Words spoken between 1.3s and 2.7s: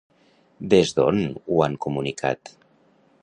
ho han comunicat?